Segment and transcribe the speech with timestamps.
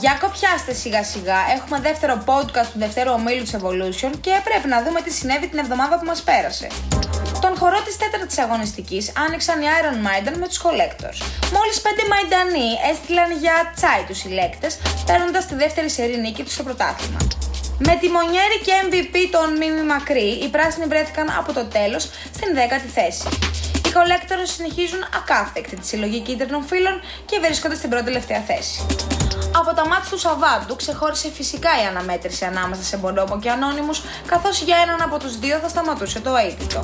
[0.00, 4.82] Για κοπιάστε σιγά σιγά, έχουμε δεύτερο podcast του δευτέρου ομίλου της Evolution και πρέπει να
[4.84, 6.66] δούμε τι συνέβη την εβδομάδα που μας πέρασε.
[7.40, 11.18] Τον χορό της τέταρτης αγωνιστικής άνοιξαν οι Iron Maiden με τους Collectors.
[11.56, 16.62] Μόλις πέντε Μαϊντανοί έστειλαν για τσάι τους συλλέκτες, παίρνοντας τη δεύτερη σερή νίκη τους στο
[16.62, 17.20] πρωτάθλημα.
[17.78, 22.02] Με τη Μονιέρη και MVP των Μίμη Μακρύ, οι πράσινοι βρέθηκαν από το τέλος
[22.36, 23.28] στην 10η θέση.
[23.96, 28.86] Οι Collectors συνεχίζουν ακάθεκτη τη συλλογή κίτρινων φύλων και βρίσκονται στην πρώτη τελευταία θέση.
[29.60, 34.62] Από τα μάτια του Σαββάτου ξεχώρισε φυσικά η αναμέτρηση ανάμεσα σε Μπονόπο και Ανώνυμους, καθώς
[34.62, 36.80] για έναν από τους δύο θα σταματούσε το αίτητο.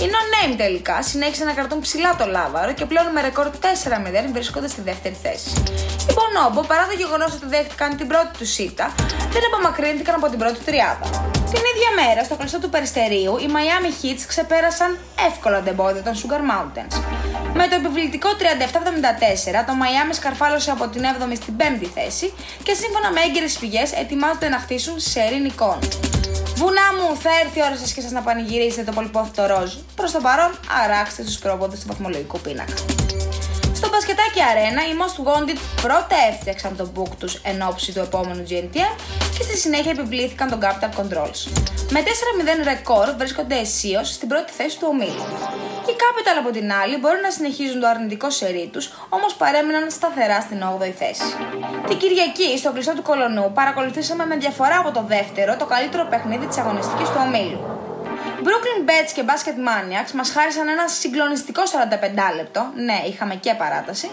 [0.00, 4.32] Οι No Name τελικά συνέχισαν να κρατούν ψηλά το λάβαρο και πλέον με ρεκόρ 4-0
[4.32, 5.50] βρίσκονται στη δεύτερη θέση.
[6.08, 8.94] Οι Μπονόμπο, παρά το γεγονός ότι δέχτηκαν την πρώτη τους σίτα,
[9.32, 11.39] δεν απομακρύνθηκαν από την πρώτη τριάδα.
[11.54, 16.14] Την ίδια μέρα, στο κλειστό του Περιστερίου, οι Miami Heats ξεπέρασαν εύκολα την εμπόδια των
[16.20, 16.94] Sugar Mountains.
[17.54, 18.32] Με το επιβλητικό 37-74,
[19.66, 22.32] το Miami σκαρφάλωσε από την 7η στην 5η θέση
[22.62, 25.78] και σύμφωνα με έγκυρες πηγές ετοιμάζονται να χτίσουν σε νικών.
[26.56, 29.74] Βουνά μου, θα έρθει η ώρα σας και σας να πανηγυρίσετε το πολυπόθητο ροζ.
[29.96, 30.50] Προς το παρόν,
[30.84, 32.74] αράξτε τους πρόποδες του βαθμολογικού πίνακα.
[33.80, 38.42] Στο μπασκετάκι αρένα, οι Most Wanted πρώτα έφτιαξαν το book τους εν ώψη του επόμενου
[38.48, 38.94] GNTM
[39.36, 41.40] και στη συνέχεια επιβλήθηκαν τον Capital Controls.
[41.90, 45.24] Με 4-0 ρεκόρ βρίσκονται αισίως στην πρώτη θέση του ομίλου.
[45.88, 50.40] Οι Capital από την άλλη μπορούν να συνεχίζουν το αρνητικό σερί τους, όμως παρέμειναν σταθερά
[50.40, 51.28] στην 8η θέση.
[51.88, 56.46] Την Κυριακή, στο κλειστό του Κολονού, παρακολουθήσαμε με διαφορά από το δεύτερο το καλύτερο παιχνίδι
[56.46, 57.79] της αγωνιστικής του ομίλου.
[58.46, 61.62] Brooklyn Bets και Basket Maniacs μας χάρισαν ένα συγκλονιστικό
[62.32, 64.10] 45 λεπτό, ναι, είχαμε και παράταση,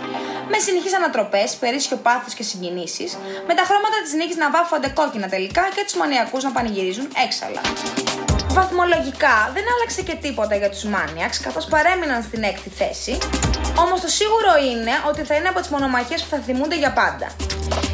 [0.50, 3.18] με συνεχείς ανατροπές, περίσσιο πάθος και συγκινήσεις,
[3.48, 7.62] με τα χρώματα της νίκης να βάφονται κόκκινα τελικά και τους μανιακούς να πανηγυρίζουν έξαλα.
[8.60, 13.18] Βαθμολογικά δεν άλλαξε και τίποτα για τους Maniacs καθώς παρέμειναν στην έκτη θέση,
[13.84, 17.28] όμως το σίγουρο είναι ότι θα είναι από τις μονομαχίες που θα θυμούνται για πάντα.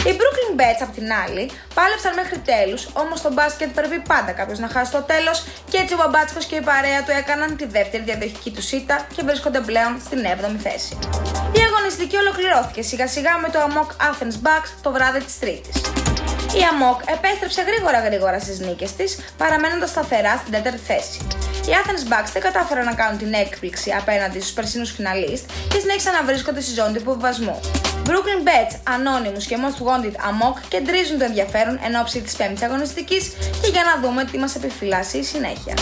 [0.08, 4.60] Οι Brooklyn Bets απ' την άλλη πάλεψαν μέχρι τέλους, όμως στο μπάσκετ πρέπει πάντα κάποιος
[4.60, 5.38] να χάσει το τέλος
[5.70, 9.22] και έτσι ο Μπαμπάτσκο και η παρέα του έκαναν τη δεύτερη διαδοχική του σίτα και
[9.24, 10.94] βρίσκονται πλέον στην 7η θέση.
[11.60, 16.03] Η αγωνιστική ολοκληρώθηκε σιγά σιγά με το Amok Athens Bucks το βράδυ της Τρίτης.
[16.60, 21.20] Η Amok επέστρεψε γρήγορα γρήγορα στις νίκες της, παραμένοντας σταθερά στην τέταρτη θέση.
[21.68, 26.14] Οι Athens Bucks δεν κατάφεραν να κάνουν την έκπληξη απέναντι στους περσίνους φιναλίστ και συνέχισαν
[26.14, 27.60] να βρίσκονται στη ζώνη του υποβιβασμού.
[28.08, 33.24] Brooklyn Bets, Anonymous και Most Wanted Amok κεντρίζουν το ενδιαφέρον εν ώψη της πέμπτης αγωνιστικής
[33.62, 35.74] και για να δούμε τι μας επιφυλάσσει η συνέχεια.